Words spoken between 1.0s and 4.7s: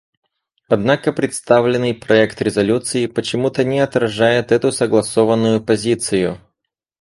представленный проект резолюции почему-то не отражает